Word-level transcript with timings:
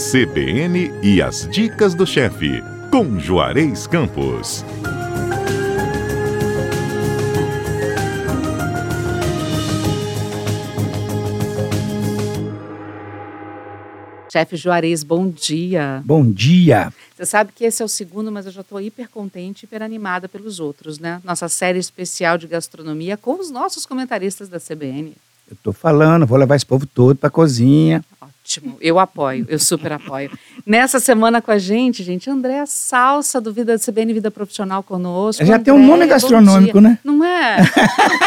CBN 0.00 0.90
e 1.02 1.20
as 1.20 1.46
dicas 1.46 1.94
do 1.94 2.06
chefe, 2.06 2.62
com 2.90 3.20
Juarez 3.20 3.86
Campos. 3.86 4.64
Chefe 14.32 14.56
Juarez, 14.56 15.04
bom 15.04 15.28
dia. 15.28 16.02
Bom 16.06 16.32
dia. 16.32 16.90
Você 17.14 17.26
sabe 17.26 17.52
que 17.54 17.66
esse 17.66 17.82
é 17.82 17.84
o 17.84 17.88
segundo, 17.88 18.32
mas 18.32 18.46
eu 18.46 18.52
já 18.52 18.62
estou 18.62 18.80
hiper 18.80 19.10
contente, 19.10 19.64
hiper 19.64 19.82
animada 19.82 20.26
pelos 20.30 20.60
outros, 20.60 20.98
né? 20.98 21.20
Nossa 21.22 21.46
série 21.46 21.78
especial 21.78 22.38
de 22.38 22.46
gastronomia 22.46 23.18
com 23.18 23.38
os 23.38 23.50
nossos 23.50 23.84
comentaristas 23.84 24.48
da 24.48 24.58
CBN. 24.58 25.14
Eu 25.46 25.54
estou 25.54 25.74
falando, 25.74 26.26
vou 26.26 26.38
levar 26.38 26.56
esse 26.56 26.64
povo 26.64 26.86
todo 26.86 27.16
para 27.16 27.26
a 27.26 27.30
cozinha. 27.30 28.02
Ótimo, 28.18 28.39
eu 28.80 28.98
apoio, 28.98 29.46
eu 29.48 29.58
super 29.58 29.92
apoio. 29.92 30.30
Nessa 30.66 30.98
semana 30.98 31.42
com 31.42 31.50
a 31.50 31.58
gente, 31.58 32.02
gente, 32.02 32.30
Andréa 32.30 32.66
Salsa 32.66 33.40
do 33.40 33.52
Vida 33.52 33.78
CBN 33.78 34.14
Vida 34.14 34.30
Profissional 34.30 34.82
conosco. 34.82 35.44
Já 35.44 35.58
tem 35.58 35.72
um 35.72 35.86
nome 35.86 36.06
gastronômico, 36.06 36.80
né? 36.80 36.98
Não 37.04 37.24
é? 37.24 37.58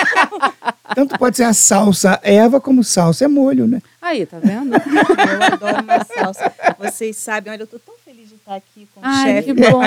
Tanto 0.96 1.18
pode 1.18 1.38
ser 1.38 1.44
a 1.44 1.54
salsa 1.54 2.20
Eva 2.22 2.62
como 2.62 2.84
salsa 2.84 3.26
é 3.26 3.28
molho, 3.28 3.68
né? 3.68 3.82
Aí, 4.02 4.26
tá 4.26 4.38
vendo? 4.40 4.74
Eu 4.78 5.44
adoro 5.54 5.84
uma 5.84 6.04
salsa. 6.04 6.54
Vocês 6.78 7.18
sabem, 7.18 7.52
olha, 7.52 7.64
eu 7.64 7.68
tô 7.68 7.80
tão 7.80 7.96
feliz 8.04 8.30
de 8.30 8.36
estar 8.36 8.56
aqui 8.56 8.88
com 8.94 9.00
o 9.00 9.04
Ai, 9.04 9.36
chefe. 9.36 9.54
que 9.54 9.54
bom. 9.54 9.82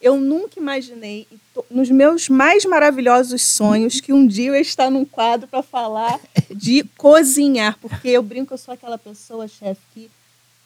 Eu 0.00 0.16
nunca 0.16 0.58
imaginei, 0.58 1.26
e 1.30 1.38
nos 1.70 1.90
meus 1.90 2.28
mais 2.28 2.64
maravilhosos 2.64 3.42
sonhos, 3.42 4.00
que 4.00 4.12
um 4.12 4.26
dia 4.26 4.48
eu 4.48 4.54
ia 4.54 4.60
estar 4.60 4.90
num 4.90 5.04
quadro 5.04 5.46
para 5.46 5.62
falar 5.62 6.18
de 6.50 6.82
cozinhar, 6.98 7.78
porque 7.80 8.08
eu 8.08 8.22
brinco 8.22 8.48
que 8.48 8.54
eu 8.54 8.58
sou 8.58 8.74
aquela 8.74 8.98
pessoa, 8.98 9.46
chefe, 9.46 9.80
que 9.94 10.10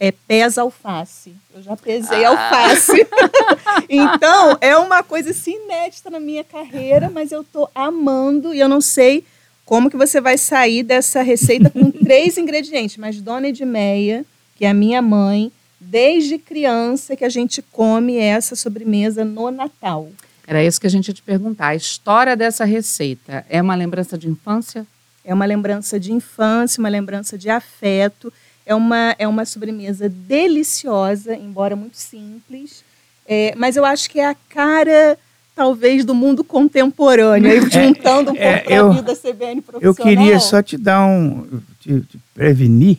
é, 0.00 0.10
pesa 0.10 0.62
alface. 0.62 1.34
Eu 1.54 1.62
já 1.62 1.76
pesei 1.76 2.24
Ah. 2.24 2.30
alface. 2.30 3.06
então, 3.88 4.56
é 4.60 4.76
uma 4.76 5.02
coisa 5.02 5.30
assim, 5.30 5.54
inédita 5.64 6.10
na 6.10 6.18
minha 6.18 6.42
carreira, 6.42 7.10
mas 7.10 7.30
eu 7.32 7.44
tô 7.44 7.68
amando 7.74 8.54
e 8.54 8.60
eu 8.60 8.68
não 8.68 8.80
sei 8.80 9.24
como 9.64 9.90
que 9.90 9.96
você 9.96 10.20
vai 10.20 10.36
sair 10.36 10.82
dessa 10.82 11.22
receita 11.22 11.70
com 11.70 11.90
três 12.04 12.36
ingredientes. 12.38 12.96
Mas 12.96 13.20
Dona 13.20 13.48
Edmeia, 13.48 14.24
que 14.56 14.64
é 14.64 14.70
a 14.70 14.74
minha 14.74 15.00
mãe, 15.00 15.52
desde 15.80 16.38
criança 16.38 17.14
que 17.14 17.24
a 17.24 17.28
gente 17.28 17.62
come 17.62 18.16
essa 18.16 18.56
sobremesa 18.56 19.24
no 19.24 19.50
Natal. 19.50 20.08
Era 20.46 20.62
isso 20.62 20.80
que 20.80 20.86
a 20.86 20.90
gente 20.90 21.08
ia 21.08 21.14
te 21.14 21.22
perguntar. 21.22 21.68
A 21.68 21.74
história 21.74 22.36
dessa 22.36 22.64
receita 22.64 23.44
é 23.48 23.60
uma 23.62 23.74
lembrança 23.74 24.16
de 24.18 24.28
infância? 24.28 24.86
É 25.24 25.32
uma 25.32 25.46
lembrança 25.46 25.98
de 25.98 26.12
infância, 26.12 26.78
uma 26.80 26.88
lembrança 26.88 27.38
de 27.38 27.48
afeto. 27.48 28.32
É 28.66 28.74
uma, 28.74 29.14
é 29.18 29.26
uma 29.26 29.44
sobremesa 29.44 30.08
deliciosa, 30.08 31.34
embora 31.34 31.74
muito 31.76 31.96
simples. 31.96 32.84
É, 33.26 33.54
mas 33.56 33.76
eu 33.76 33.84
acho 33.84 34.08
que 34.10 34.20
é 34.20 34.26
a 34.28 34.36
cara, 34.50 35.18
talvez, 35.56 36.04
do 36.04 36.14
mundo 36.14 36.44
contemporâneo. 36.44 37.50
Aí, 37.50 37.60
juntando 37.70 38.32
um 38.32 38.34
pouco 38.34 38.38
é, 38.42 38.58
com 38.60 38.72
a 38.72 38.76
eu- 38.76 38.92
vida 38.92 39.14
CBN 39.16 39.62
profissional. 39.62 39.80
Eu 39.82 39.94
queria 39.94 40.38
só 40.40 40.62
te 40.62 40.76
dar 40.76 41.06
um. 41.06 41.46
te, 41.80 42.00
te 42.02 42.18
prevenir 42.34 42.98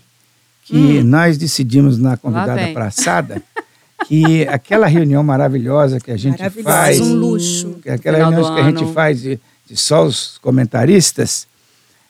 que 0.65 0.75
Hum. 0.75 1.03
nós 1.03 1.37
decidimos 1.37 1.99
na 1.99 2.17
convidada 2.17 2.55
vem. 2.55 2.73
que 4.07 4.47
aquela 4.47 4.87
reunião 4.87 5.23
maravilhosa 5.23 5.99
que 5.99 6.11
a 6.11 6.17
gente 6.17 6.37
faz, 6.61 6.99
um 6.99 7.15
luxo. 7.15 7.79
que 7.81 7.89
aquela 7.89 8.17
reunião 8.17 8.53
que 8.53 8.61
a 8.61 8.63
gente 8.63 8.93
faz 8.93 9.21
de, 9.21 9.39
de 9.65 9.77
só 9.77 10.05
os 10.05 10.37
comentaristas, 10.39 11.47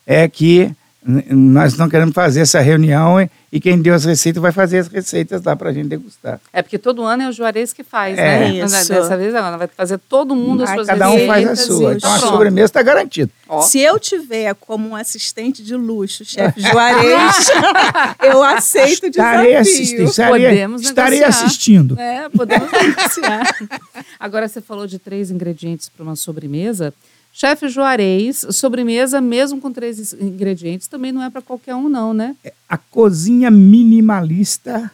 é 0.06 0.28
que 0.28 0.72
nós 1.08 1.78
não 1.78 1.88
queremos 1.88 2.14
fazer 2.16 2.42
essa 2.42 2.60
reunião 2.60 3.22
e, 3.22 3.30
e 3.52 3.60
quem 3.62 3.80
deu 3.80 3.94
as 3.94 4.06
receitas 4.06 4.42
vai 4.42 4.52
fazer 4.52 4.80
as 4.80 4.88
receitas 4.88 5.44
lá 5.44 5.56
para 5.56 5.70
a 5.70 5.74
gente 5.74 5.88
degustar. 5.88 6.40
É 6.52 6.64
porque 6.64 6.80
todo 6.80 7.04
ano 7.04 7.22
é 7.24 7.30
o 7.30 7.32
Juarez 7.32 7.72
que 7.74 7.84
faz, 7.84 8.18
É. 8.18 8.40
né? 8.40 8.50
Isso. 8.66 8.90
Dessa 8.90 9.16
vez 9.16 9.34
ela 9.36 9.56
vai 9.56 9.68
fazer 9.68 10.00
todo 10.00 10.36
mundo 10.36 10.64
as 10.64 10.72
suas 10.72 10.88
Cada 10.88 11.12
um 11.12 11.28
faz 11.28 11.46
a 11.46 11.50
receitas 11.52 11.66
sua. 11.78 11.94
Então 11.94 12.12
a 12.12 12.18
sobremesa 12.20 12.66
está 12.66 12.82
garantida. 12.82 13.30
Ó. 13.48 13.62
Se 13.62 13.80
eu 13.80 14.00
tiver 14.00 14.56
como 14.56 14.90
um 14.90 14.96
assistente 14.96 15.62
de 15.64 15.76
luxo, 15.76 16.26
chefe 16.26 16.60
Juarez, 16.60 17.52
eu 18.24 18.42
aceito 18.44 19.04
o 19.04 19.08
Estarei 19.08 19.52
desafio. 19.52 19.60
assistindo. 19.60 20.04
Estarei, 20.10 20.46
Podemos 20.48 20.82
estarei 20.82 21.20
negociar. 21.20 21.46
assistindo. 21.46 22.00
É, 22.00 22.30
podemos 22.30 22.72
negociar. 22.72 23.56
Agora 24.20 24.48
você 24.48 24.60
falou 24.60 24.88
de 24.88 24.98
três 24.98 25.30
ingredientes 25.30 25.88
para 25.88 26.04
uma 26.04 26.16
sobremesa. 26.16 26.92
Chefe 27.38 27.68
Juarez, 27.68 28.46
sobremesa 28.52 29.20
mesmo 29.20 29.60
com 29.60 29.70
três 29.70 30.14
ingredientes 30.14 30.88
também 30.88 31.12
não 31.12 31.22
é 31.22 31.30
para 31.30 31.42
qualquer 31.42 31.76
um 31.76 31.90
não, 31.90 32.14
né? 32.14 32.34
A 32.70 32.78
cozinha 32.78 33.52
minimalista 33.52 34.90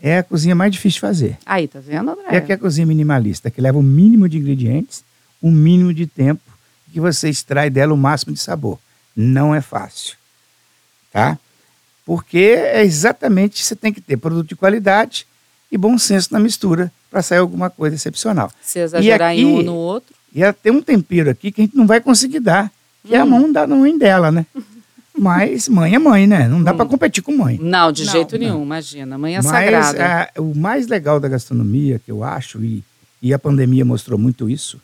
é 0.00 0.16
a 0.18 0.22
cozinha 0.22 0.54
mais 0.54 0.72
difícil 0.72 0.94
de 0.96 1.00
fazer. 1.00 1.38
Aí, 1.44 1.68
tá 1.68 1.78
vendo, 1.78 2.10
André? 2.12 2.24
É 2.28 2.40
que 2.40 2.54
a 2.54 2.56
cozinha 2.56 2.86
minimalista, 2.86 3.50
que 3.50 3.60
leva 3.60 3.76
o 3.78 3.82
mínimo 3.82 4.26
de 4.30 4.38
ingredientes, 4.38 5.04
o 5.42 5.50
mínimo 5.50 5.92
de 5.92 6.06
tempo, 6.06 6.40
que 6.90 7.00
você 7.00 7.28
extrai 7.28 7.68
dela 7.68 7.92
o 7.92 7.98
máximo 7.98 8.32
de 8.32 8.40
sabor. 8.40 8.78
Não 9.14 9.54
é 9.54 9.60
fácil. 9.60 10.16
Tá? 11.12 11.38
Porque 12.06 12.38
é 12.38 12.82
exatamente 12.82 13.62
você 13.62 13.76
tem 13.76 13.92
que 13.92 14.00
ter 14.00 14.16
produto 14.16 14.48
de 14.48 14.56
qualidade 14.56 15.26
e 15.70 15.76
bom 15.76 15.98
senso 15.98 16.28
na 16.32 16.40
mistura 16.40 16.90
para 17.10 17.20
sair 17.20 17.38
alguma 17.40 17.68
coisa 17.68 17.94
excepcional. 17.94 18.50
Se 18.62 18.78
exagerar 18.78 19.34
E 19.36 19.40
em 19.40 19.44
um 19.44 19.48
aqui- 19.48 19.58
ou 19.58 19.62
no 19.64 19.74
outro. 19.74 20.15
E 20.34 20.42
ela 20.42 20.52
tem 20.52 20.72
um 20.72 20.82
tempero 20.82 21.30
aqui 21.30 21.50
que 21.50 21.60
a 21.62 21.64
gente 21.64 21.76
não 21.76 21.86
vai 21.86 22.00
conseguir 22.00 22.40
dar, 22.40 22.70
que 23.04 23.14
é 23.14 23.18
a 23.18 23.24
Hum. 23.24 23.28
mão 23.30 23.52
da 23.52 23.66
mãe 23.66 23.96
dela, 23.96 24.30
né? 24.30 24.44
Mas 25.18 25.66
mãe 25.68 25.94
é 25.94 25.98
mãe, 25.98 26.26
né? 26.26 26.46
Não 26.46 26.62
dá 26.62 26.72
Hum. 26.72 26.76
para 26.76 26.86
competir 26.86 27.22
com 27.22 27.34
mãe. 27.34 27.58
Não, 27.60 27.90
de 27.90 28.04
Não, 28.04 28.12
jeito 28.12 28.32
não. 28.32 28.38
nenhum, 28.38 28.62
imagina. 28.62 29.16
Mãe 29.16 29.34
é 29.34 29.38
Mas 29.38 29.46
sagrada. 29.46 30.30
a- 30.36 30.40
o 30.42 30.54
mais 30.54 30.86
legal 30.88 31.18
da 31.18 31.26
gastronomia, 31.28 31.98
que 32.04 32.10
eu 32.12 32.22
acho, 32.22 32.62
e, 32.62 32.84
e 33.22 33.32
a 33.32 33.38
pandemia 33.38 33.84
mostrou 33.84 34.18
muito 34.18 34.50
isso, 34.50 34.78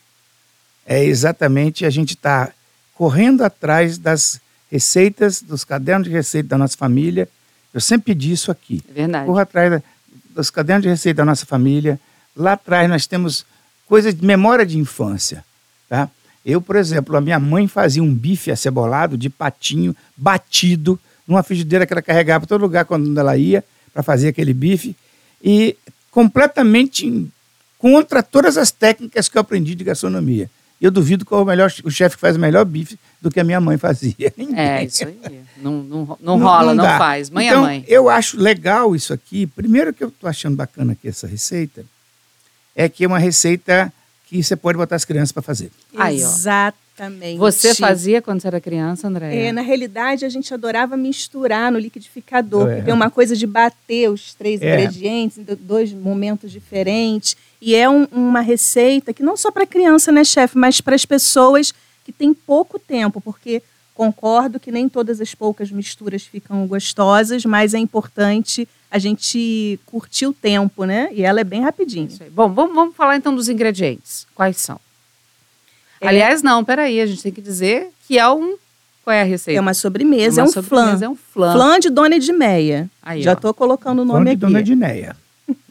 é 0.87 1.03
exatamente 1.05 1.85
a 1.85 1.89
gente 1.91 2.15
estar 2.15 2.51
correndo 2.95 3.43
atrás 3.43 3.97
das 3.99 4.41
receitas, 4.71 5.39
dos 5.41 5.63
cadernos 5.63 6.07
de 6.07 6.13
receita 6.13 6.49
da 6.49 6.57
nossa 6.57 6.75
família. 6.75 7.29
Eu 7.71 7.79
sempre 7.79 8.13
pedi 8.15 8.31
isso 8.31 8.49
aqui. 8.51 8.81
É 8.89 8.93
verdade. 8.93 9.25
Corra 9.27 9.43
atrás 9.43 9.71
da- 9.71 9.83
dos 10.31 10.49
cadernos 10.49 10.81
de 10.83 10.89
receita 10.89 11.17
da 11.17 11.25
nossa 11.25 11.45
família. 11.45 11.99
Lá 12.35 12.53
atrás 12.53 12.89
nós 12.89 13.05
temos 13.05 13.45
coisas 13.93 14.15
de 14.15 14.25
memória 14.25 14.65
de 14.65 14.79
infância. 14.79 15.45
Tá? 15.87 16.09
Eu, 16.43 16.59
por 16.59 16.75
exemplo, 16.77 17.15
a 17.15 17.21
minha 17.21 17.39
mãe 17.39 17.67
fazia 17.67 18.01
um 18.01 18.11
bife 18.11 18.49
acebolado 18.49 19.15
de 19.15 19.29
patinho 19.29 19.95
batido 20.17 20.99
numa 21.27 21.43
frigideira 21.43 21.85
que 21.85 21.93
ela 21.93 22.01
carregava 22.01 22.39
para 22.39 22.47
todo 22.47 22.63
lugar 22.63 22.85
quando 22.85 23.15
ela 23.15 23.37
ia 23.37 23.63
para 23.93 24.01
fazer 24.01 24.29
aquele 24.29 24.51
bife 24.51 24.95
e 25.43 25.77
completamente 26.09 27.31
contra 27.77 28.23
todas 28.23 28.57
as 28.57 28.71
técnicas 28.71 29.29
que 29.29 29.37
eu 29.37 29.41
aprendi 29.41 29.75
de 29.75 29.83
gastronomia. 29.83 30.49
Eu 30.81 30.89
duvido 30.89 31.23
qual 31.23 31.41
é 31.41 31.43
o 31.43 31.47
melhor 31.47 31.71
o 31.83 31.91
chefe 31.91 32.15
que 32.15 32.21
faz 32.21 32.35
o 32.35 32.39
melhor 32.39 32.65
bife 32.65 32.97
do 33.21 33.29
que 33.29 33.39
a 33.39 33.43
minha 33.43 33.61
mãe 33.61 33.77
fazia. 33.77 34.15
É, 34.57 34.85
isso 34.85 35.05
aí. 35.05 35.43
Não, 35.57 35.83
não, 35.83 36.17
não 36.19 36.39
rola, 36.39 36.73
não, 36.73 36.83
dá. 36.83 36.97
faz. 36.97 37.29
Mãe 37.29 37.45
então, 37.45 37.59
é 37.59 37.61
mãe. 37.61 37.85
Eu 37.87 38.09
acho 38.09 38.41
legal 38.41 38.95
isso 38.95 39.13
aqui. 39.13 39.45
Primeiro 39.45 39.93
que 39.93 40.03
eu 40.03 40.07
estou 40.07 40.27
achando 40.27 40.55
bacana 40.55 40.93
aqui 40.93 41.07
essa 41.07 41.27
receita 41.27 41.85
é 42.75 42.87
que 42.89 43.03
é 43.03 43.07
uma 43.07 43.19
receita 43.19 43.91
que 44.27 44.41
você 44.41 44.55
pode 44.55 44.77
botar 44.77 44.95
as 44.95 45.05
crianças 45.05 45.31
para 45.31 45.41
fazer. 45.43 45.71
Aí, 45.95 46.15
ó. 46.23 46.27
Exatamente. 46.27 47.37
Você 47.37 47.73
fazia 47.75 48.21
quando 48.21 48.41
você 48.41 48.47
era 48.47 48.61
criança, 48.61 49.07
André? 49.07 49.35
É, 49.47 49.51
na 49.51 49.61
realidade, 49.61 50.25
a 50.25 50.29
gente 50.29 50.53
adorava 50.53 50.95
misturar 50.97 51.71
no 51.71 51.79
liquidificador, 51.79 52.67
É. 52.67 52.69
porque 52.75 52.85
tem 52.85 52.93
uma 52.93 53.09
coisa 53.09 53.35
de 53.35 53.45
bater 53.47 54.09
os 54.09 54.33
três 54.33 54.61
É. 54.61 54.73
ingredientes 54.73 55.37
em 55.37 55.43
do- 55.43 55.55
dois 55.55 55.91
momentos 55.91 56.51
diferentes. 56.51 57.35
E 57.61 57.75
é 57.75 57.89
um- 57.89 58.07
uma 58.11 58.41
receita 58.41 59.13
que 59.13 59.23
não 59.23 59.35
só 59.37 59.51
para 59.51 59.65
criança, 59.65 60.11
né, 60.11 60.23
chefe, 60.23 60.57
mas 60.57 60.81
para 60.81 60.95
as 60.95 61.05
pessoas 61.05 61.73
que 62.05 62.11
têm 62.11 62.33
pouco 62.33 62.77
tempo, 62.77 63.21
porque 63.21 63.61
concordo 63.95 64.59
que 64.59 64.71
nem 64.71 64.89
todas 64.89 65.21
as 65.21 65.33
poucas 65.35 65.71
misturas 65.71 66.23
ficam 66.23 66.65
gostosas, 66.67 67.45
mas 67.45 67.73
é 67.73 67.77
importante 67.79 68.67
a 68.93 68.99
gente 68.99 69.79
curtir 69.87 70.27
o 70.27 70.33
tempo, 70.33 70.85
né? 70.85 71.09
E 71.13 71.23
ela 71.23 71.41
é 71.41 71.43
bem 71.43 71.61
rapidinho. 71.61 72.05
Isso 72.05 72.21
aí. 72.21 72.29
Bom, 72.29 72.47
vamos, 72.53 72.75
vamos 72.75 72.95
falar 72.95 73.17
então 73.17 73.35
dos 73.35 73.49
ingredientes. 73.49 74.27
Quais 74.35 74.57
são? 74.57 74.79
É. 75.99 76.07
Aliás, 76.07 76.43
não, 76.43 76.63
peraí, 76.63 77.01
a 77.01 77.05
gente 77.07 77.23
tem 77.23 77.31
que 77.31 77.41
dizer 77.41 77.89
que 78.07 78.19
é 78.19 78.29
um. 78.29 78.55
Qual 79.03 79.11
é 79.11 79.21
a 79.21 79.25
receita? 79.25 79.57
É 79.57 79.59
uma 79.59 79.73
sobremesa, 79.73 80.41
é, 80.41 80.43
uma 80.43 80.49
um 80.49 80.53
flan. 80.53 80.63
sobremesa, 80.63 81.05
É 81.05 81.09
um 81.09 81.15
flan. 81.15 81.53
Flan 81.53 81.79
de 81.79 81.89
Dona 81.89 82.15
Edmeia. 82.17 82.87
Aí, 83.01 83.23
Já 83.23 83.33
estou 83.33 83.51
colocando 83.51 84.03
o 84.03 84.05
nome 84.05 84.29
de 84.29 84.35
Dona 84.35 84.59
aqui. 84.59 84.65
Dineia. 84.67 85.15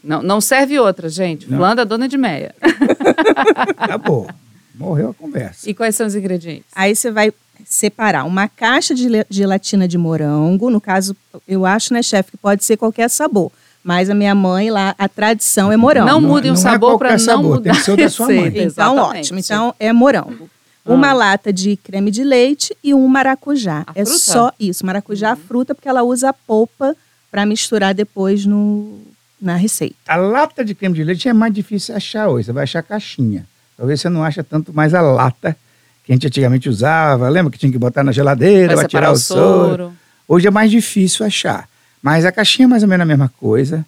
Não, 0.03 0.21
não 0.21 0.41
serve 0.41 0.77
outra, 0.77 1.07
gente. 1.07 1.49
Não. 1.49 1.59
Flan 1.59 1.75
da 1.77 1.85
Dona 1.85 2.09
de 2.09 2.17
Meia. 2.17 2.53
Acabou. 3.77 4.29
Morreu 4.75 5.11
a 5.11 5.13
conversa. 5.13 5.69
E 5.69 5.73
quais 5.73 5.95
são 5.95 6.05
os 6.05 6.13
ingredientes? 6.13 6.65
Aí 6.75 6.93
você 6.93 7.09
vai 7.09 7.31
separar 7.73 8.23
uma 8.25 8.47
caixa 8.47 8.93
de 8.93 9.07
gelatina 9.29 9.87
de 9.87 9.97
morango. 9.97 10.69
No 10.69 10.79
caso, 10.79 11.15
eu 11.47 11.65
acho, 11.65 11.91
né, 11.91 12.03
chefe, 12.03 12.31
que 12.31 12.37
pode 12.37 12.63
ser 12.63 12.77
qualquer 12.77 13.09
sabor. 13.09 13.51
Mas 13.83 14.09
a 14.11 14.13
minha 14.15 14.35
mãe 14.35 14.69
lá, 14.69 14.93
a 14.97 15.09
tradição 15.09 15.71
é 15.71 15.75
morango. 15.75 16.07
Não 16.07 16.21
Não- 16.21 16.29
mudem 16.29 16.51
o 16.51 16.53
é 16.53 16.57
sabor 16.57 16.99
para 16.99 17.09
qualquer 17.09 17.25
não 17.25 17.35
sabor, 17.35 17.55
mudar 17.55 17.71
tem 17.71 17.79
que 17.79 17.85
ser 17.85 17.91
o 17.91 17.97
da 17.97 18.09
sua 18.09 18.27
mãe. 18.27 18.47
Então, 18.47 18.61
exatamente. 18.63 19.19
ótimo. 19.19 19.39
Então, 19.39 19.75
é 19.79 19.91
morango. 19.91 20.49
Ah. 20.85 20.93
Uma 20.93 21.13
lata 21.13 21.51
de 21.51 21.75
creme 21.77 22.11
de 22.11 22.23
leite 22.23 22.77
e 22.83 22.93
um 22.93 23.07
maracujá. 23.07 23.83
A 23.87 23.91
é 23.95 24.05
fruta? 24.05 24.19
só 24.19 24.51
isso. 24.59 24.85
Maracujá, 24.85 25.31
a 25.31 25.35
fruta, 25.35 25.73
porque 25.73 25.89
ela 25.89 26.03
usa 26.03 26.29
a 26.29 26.33
polpa 26.33 26.95
para 27.31 27.43
misturar 27.45 27.93
depois 27.95 28.45
no, 28.45 28.99
na 29.41 29.55
receita. 29.55 29.95
A 30.07 30.15
lata 30.15 30.63
de 30.63 30.75
creme 30.75 30.93
de 30.93 31.03
leite 31.03 31.27
é 31.27 31.33
mais 31.33 31.51
difícil 31.53 31.95
achar 31.95 32.29
hoje. 32.29 32.45
Você 32.45 32.51
vai 32.53 32.63
achar 32.63 32.79
a 32.79 32.83
caixinha. 32.83 33.45
Talvez 33.75 33.99
você 33.99 34.09
não 34.09 34.23
acha 34.23 34.43
tanto 34.43 34.71
mais 34.71 34.93
a 34.93 35.01
lata 35.01 35.57
que 36.03 36.11
a 36.11 36.15
gente 36.15 36.27
antigamente 36.27 36.69
usava. 36.69 37.29
Lembra 37.29 37.51
que 37.51 37.57
tinha 37.57 37.71
que 37.71 37.77
botar 37.77 38.03
na 38.03 38.11
geladeira 38.11 38.75
para 38.75 38.87
tirar 38.87 39.11
o 39.11 39.17
soro. 39.17 39.93
Hoje 40.27 40.47
é 40.47 40.51
mais 40.51 40.69
difícil 40.71 41.25
achar. 41.25 41.67
Mas 42.01 42.25
a 42.25 42.31
caixinha 42.31 42.65
é 42.65 42.67
mais 42.67 42.83
ou 42.83 42.89
menos 42.89 43.03
a 43.03 43.05
mesma 43.07 43.31
coisa. 43.39 43.85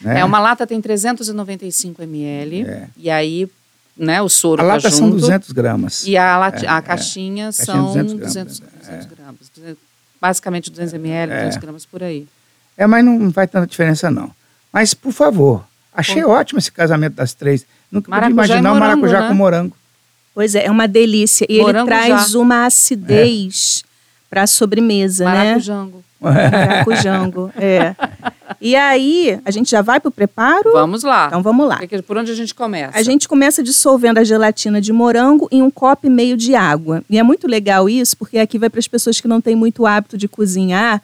Né? 0.00 0.20
É, 0.20 0.24
uma 0.24 0.38
lata 0.38 0.66
tem 0.66 0.80
395 0.80 2.02
ml. 2.02 2.62
É. 2.66 2.88
E 2.96 3.10
aí, 3.10 3.48
né, 3.96 4.20
o 4.20 4.28
soro 4.28 4.60
A 4.60 4.64
tá 4.66 4.74
lata 4.74 4.90
junto. 4.90 4.98
são 4.98 5.10
200 5.10 5.50
gramas. 5.52 6.06
E 6.06 6.16
a, 6.16 6.36
lati- 6.38 6.66
É, 6.66 6.68
a 6.68 6.76
é. 6.76 6.82
caixinha 6.82 7.44
Caixinha 7.46 7.52
são 7.52 7.86
200 7.86 8.12
200, 8.14 8.60
gramas, 8.60 8.78
200 8.80 9.06
gramas. 9.06 9.76
Basicamente 10.20 10.70
200 10.70 10.94
ml, 10.94 11.32
É. 11.32 11.36
200 11.44 11.58
gramas 11.58 11.86
por 11.86 12.02
aí. 12.02 12.26
É, 12.76 12.86
mas 12.86 13.04
não 13.04 13.32
faz 13.32 13.50
tanta 13.50 13.66
diferença, 13.66 14.10
não. 14.10 14.30
Mas, 14.72 14.92
por 14.94 15.12
favor, 15.12 15.64
achei 15.94 16.24
ótimo 16.24 16.58
esse 16.58 16.72
casamento 16.72 17.14
das 17.14 17.32
três. 17.32 17.64
Nunca 17.90 18.10
podia 18.10 18.28
imaginar 18.30 18.72
o 18.72 18.74
morango, 18.74 18.80
maracujá 18.80 19.20
né? 19.22 19.28
com 19.28 19.34
morango. 19.34 19.76
Pois 20.34 20.54
é, 20.54 20.66
é 20.66 20.70
uma 20.70 20.88
delícia. 20.88 21.46
E 21.48 21.58
Morango 21.60 21.90
ele 21.90 21.96
traz 21.96 22.34
uma 22.34 22.66
acidez 22.66 23.84
para 24.28 24.42
a 24.42 24.46
sobremesa, 24.46 25.24
né? 25.24 25.30
Maracujango. 25.44 26.04
Maracujango. 26.20 27.52
é. 27.56 27.94
E 28.60 28.74
aí, 28.74 29.38
a 29.44 29.50
gente 29.50 29.70
já 29.70 29.82
vai 29.82 30.00
para 30.00 30.08
o 30.08 30.12
preparo? 30.12 30.72
Vamos 30.72 31.02
lá. 31.02 31.26
Então 31.28 31.42
vamos 31.42 31.68
lá. 31.68 31.80
Por 32.06 32.16
onde 32.16 32.32
a 32.32 32.34
gente 32.34 32.54
começa? 32.54 32.98
A 32.98 33.02
gente 33.02 33.28
começa 33.28 33.62
dissolvendo 33.62 34.18
a 34.18 34.24
gelatina 34.24 34.80
de 34.80 34.92
morango 34.92 35.48
em 35.52 35.62
um 35.62 35.70
copo 35.70 36.06
e 36.06 36.10
meio 36.10 36.36
de 36.36 36.54
água. 36.54 37.02
E 37.08 37.18
é 37.18 37.22
muito 37.22 37.46
legal 37.46 37.88
isso, 37.88 38.16
porque 38.16 38.38
aqui 38.38 38.58
vai 38.58 38.70
para 38.70 38.80
as 38.80 38.88
pessoas 38.88 39.20
que 39.20 39.28
não 39.28 39.40
têm 39.40 39.54
muito 39.54 39.86
hábito 39.86 40.16
de 40.16 40.26
cozinhar, 40.26 41.02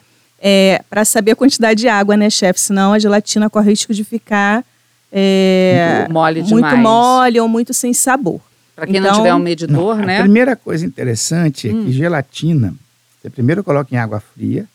para 0.89 1.05
saber 1.05 1.31
a 1.31 1.35
quantidade 1.35 1.79
de 1.81 1.87
água, 1.87 2.17
né, 2.17 2.29
chefe? 2.29 2.59
Senão 2.59 2.93
a 2.93 2.99
gelatina 2.99 3.49
corre 3.49 3.69
risco 3.69 3.93
de 3.93 4.03
ficar 4.03 4.65
é, 5.11 5.97
Muito 5.99 6.13
mole 6.13 6.39
muito 6.41 6.55
demais. 6.55 6.79
mole 6.79 7.39
ou 7.39 7.47
muito 7.47 7.73
sem 7.73 7.93
sabor. 7.93 8.39
Para 8.75 8.85
quem 8.87 8.99
não 8.99 9.07
Então- 9.09 9.17
tiver 9.21 9.33
um 9.33 9.39
medidor, 9.39 9.97
Não, 9.97 10.05
né? 10.05 10.19
A 10.19 10.21
primeira 10.23 10.55
coisa 10.55 10.85
interessante 10.85 11.69
é 11.69 11.73
Hum. 11.73 11.85
que 11.85 11.91
gelatina, 11.91 12.73
você 13.21 13.29
primeiro 13.29 13.63
coloca 13.63 13.93
em 13.93 13.97
água 13.97 14.19
fria, 14.19 14.65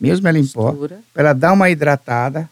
mesmo 0.00 0.26
ela 0.26 0.38
em 0.38 0.46
pó, 0.46 0.72
para 1.12 1.22
ela 1.28 1.32
dar 1.32 1.52
uma 1.52 1.70
hidratada, 1.70 2.48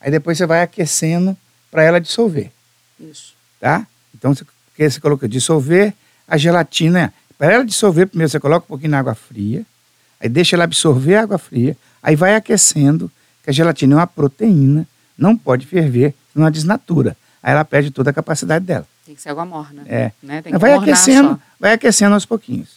aí 0.00 0.10
depois 0.10 0.38
você 0.38 0.46
vai 0.46 0.62
aquecendo 0.62 1.36
para 1.70 1.82
ela 1.82 2.00
dissolver, 2.00 2.50
Isso. 2.98 3.34
tá? 3.60 3.86
Então, 4.14 4.34
você, 4.34 4.44
porque 4.66 4.88
você 4.90 5.00
coloca 5.00 5.28
dissolver 5.28 5.92
a 6.26 6.36
gelatina, 6.36 7.12
para 7.36 7.52
ela 7.52 7.64
dissolver, 7.64 8.06
primeiro 8.06 8.30
você 8.30 8.40
coloca 8.40 8.64
um 8.64 8.68
pouquinho 8.68 8.90
na 8.92 8.98
água 9.00 9.14
fria, 9.14 9.64
aí 10.20 10.28
deixa 10.28 10.56
ela 10.56 10.64
absorver 10.64 11.16
a 11.16 11.22
água 11.22 11.38
fria, 11.38 11.76
aí 12.02 12.16
vai 12.16 12.34
aquecendo, 12.34 13.10
que 13.44 13.50
a 13.50 13.52
gelatina 13.52 13.94
é 13.94 13.96
uma 13.98 14.06
proteína, 14.06 14.86
não 15.16 15.36
pode 15.36 15.66
ferver, 15.66 16.14
senão 16.32 16.46
ela 16.46 16.52
desnatura. 16.52 17.16
Aí 17.42 17.52
ela 17.52 17.64
perde 17.64 17.90
toda 17.90 18.10
a 18.10 18.12
capacidade 18.12 18.64
dela. 18.64 18.86
Tem 19.10 19.16
que 19.16 19.22
ser 19.22 19.30
água 19.30 19.44
morna. 19.44 19.82
É. 19.88 20.12
Né? 20.22 20.40
Tem 20.40 20.52
que 20.52 20.58
vai 20.60 20.72
aquecendo, 20.72 21.42
vai 21.58 21.72
aquecendo 21.72 22.14
aos 22.14 22.24
pouquinhos. 22.24 22.68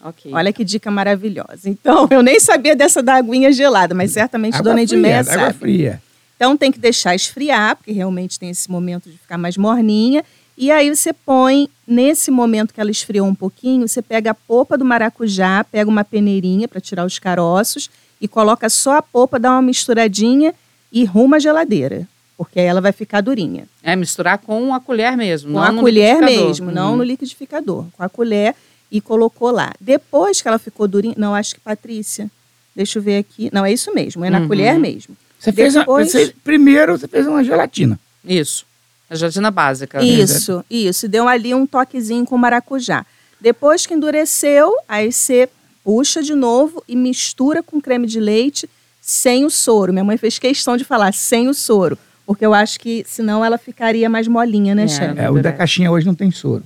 só. 0.00 0.08
Ok. 0.08 0.32
Olha 0.32 0.50
que 0.50 0.64
dica 0.64 0.90
maravilhosa. 0.90 1.68
Então, 1.68 2.08
eu 2.10 2.22
nem 2.22 2.40
sabia 2.40 2.74
dessa 2.74 3.02
da 3.02 3.16
aguinha 3.16 3.52
gelada, 3.52 3.94
mas 3.94 4.12
certamente 4.12 4.54
Água 4.54 4.70
Dona 4.70 4.82
Edmeia 4.84 5.20
água 5.20 5.34
sabe. 5.34 5.58
fria. 5.58 6.02
Então 6.34 6.56
tem 6.56 6.72
que 6.72 6.78
deixar 6.78 7.14
esfriar, 7.14 7.76
porque 7.76 7.92
realmente 7.92 8.38
tem 8.38 8.48
esse 8.48 8.70
momento 8.70 9.10
de 9.10 9.18
ficar 9.18 9.36
mais 9.36 9.58
morninha. 9.58 10.24
E 10.56 10.70
aí 10.70 10.88
você 10.88 11.12
põe, 11.12 11.68
nesse 11.86 12.30
momento 12.30 12.72
que 12.72 12.80
ela 12.80 12.90
esfriou 12.90 13.26
um 13.26 13.34
pouquinho, 13.34 13.86
você 13.86 14.00
pega 14.00 14.30
a 14.30 14.34
polpa 14.34 14.78
do 14.78 14.86
maracujá, 14.86 15.62
pega 15.62 15.90
uma 15.90 16.04
peneirinha 16.04 16.66
para 16.66 16.80
tirar 16.80 17.04
os 17.04 17.18
caroços 17.18 17.90
e 18.18 18.26
coloca 18.26 18.70
só 18.70 18.96
a 18.96 19.02
polpa, 19.02 19.38
dá 19.38 19.50
uma 19.50 19.60
misturadinha 19.60 20.54
e 20.90 21.04
ruma 21.04 21.36
a 21.36 21.38
geladeira, 21.38 22.08
porque 22.44 22.60
aí 22.60 22.66
ela 22.66 22.80
vai 22.80 22.92
ficar 22.92 23.20
durinha. 23.20 23.66
É 23.82 23.94
misturar 23.96 24.38
com 24.38 24.74
a 24.74 24.80
colher 24.80 25.16
mesmo. 25.16 25.52
Com 25.52 25.58
não 25.58 25.62
a 25.62 25.72
no 25.72 25.80
colher 25.80 26.20
mesmo, 26.20 26.70
não 26.70 26.90
Uhum. 26.92 26.96
no 26.98 27.02
liquidificador. 27.04 27.84
Com 27.92 28.02
a 28.02 28.08
colher 28.08 28.54
e 28.90 29.00
colocou 29.00 29.50
lá. 29.50 29.72
Depois 29.80 30.40
que 30.42 30.48
ela 30.48 30.58
ficou 30.58 30.86
durinha, 30.88 31.14
não, 31.16 31.34
acho 31.34 31.54
que 31.54 31.60
Patrícia, 31.60 32.30
deixa 32.76 32.98
eu 32.98 33.02
ver 33.02 33.18
aqui. 33.18 33.48
Não, 33.52 33.64
é 33.64 33.72
isso 33.72 33.92
mesmo, 33.94 34.24
é 34.24 34.30
na 34.30 34.40
Uhum. 34.40 34.48
colher 34.48 34.78
mesmo. 34.78 35.16
Você 35.38 35.50
fez 35.52 35.74
uma, 35.74 35.80
Depois- 35.82 36.12
você- 36.12 36.34
primeiro 36.44 36.96
você 36.98 37.08
fez 37.08 37.26
uma 37.26 37.42
gelatina. 37.42 37.98
Isso. 38.24 38.64
A 39.10 39.14
gelatina 39.14 39.50
básica. 39.50 40.02
Isso, 40.02 40.64
isso. 40.70 41.08
Deu 41.08 41.26
ali 41.28 41.52
um 41.54 41.66
toquezinho 41.66 42.24
com 42.24 42.38
maracujá. 42.38 43.04
Depois 43.40 43.84
que 43.86 43.92
endureceu, 43.94 44.72
aí 44.88 45.10
você 45.12 45.48
puxa 45.84 46.22
de 46.22 46.34
novo 46.34 46.82
e 46.86 46.94
mistura 46.94 47.62
com 47.62 47.80
creme 47.80 48.06
de 48.06 48.20
leite 48.20 48.70
sem 49.00 49.44
o 49.44 49.50
soro. 49.50 49.92
Minha 49.92 50.04
mãe 50.04 50.16
fez 50.16 50.38
questão 50.38 50.76
de 50.76 50.84
falar 50.84 51.12
sem 51.12 51.48
o 51.48 51.52
soro, 51.54 51.98
porque 52.26 52.44
eu 52.44 52.54
acho 52.54 52.78
que 52.80 53.04
senão 53.06 53.44
ela 53.44 53.58
ficaria 53.58 54.08
mais 54.08 54.26
molinha, 54.28 54.74
né, 54.74 54.84
É, 54.84 54.88
chefe? 54.88 55.20
É, 55.20 55.30
o 55.30 55.40
da 55.42 55.52
caixinha 55.52 55.90
hoje 55.90 56.06
não 56.06 56.14
tem 56.14 56.30
soro. 56.30 56.62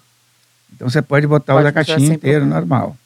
Então 0.74 0.88
você 0.88 1.00
pode 1.00 1.26
botar 1.26 1.54
Pode 1.54 1.62
o 1.62 1.64
da 1.64 1.72
caixinha 1.72 2.14
inteiro, 2.14 2.40
problema. 2.40 2.60
normal. 2.60 2.96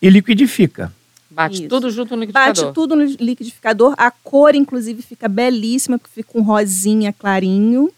E 0.00 0.08
liquidifica. 0.08 0.92
Bate 1.30 1.60
Isso. 1.60 1.68
tudo 1.68 1.90
junto 1.90 2.14
no 2.16 2.20
liquidificador. 2.22 2.64
Bate 2.64 2.74
tudo 2.74 2.96
no 2.96 3.04
liquidificador. 3.04 3.94
A 3.96 4.10
cor, 4.10 4.54
inclusive, 4.54 5.02
fica 5.02 5.28
belíssima, 5.28 5.98
porque 5.98 6.12
fica 6.22 6.38
um 6.38 6.42
rosinha 6.42 7.12
clarinho. 7.12 7.90